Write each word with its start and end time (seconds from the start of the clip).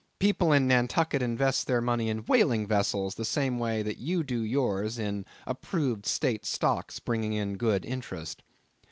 People 0.17 0.51
in 0.51 0.67
Nantucket 0.67 1.21
invest 1.21 1.67
their 1.67 1.79
money 1.79 2.09
in 2.09 2.25
whaling 2.25 2.65
vessels, 2.65 3.13
the 3.13 3.23
same 3.23 3.59
way 3.59 3.83
that 3.83 3.99
you 3.99 4.23
do 4.23 4.41
yours 4.41 4.97
in 4.97 5.27
approved 5.45 6.07
state 6.07 6.43
stocks 6.43 6.99
bringing 6.99 7.33
in 7.33 7.55
good 7.55 7.85
interest. 7.85 8.41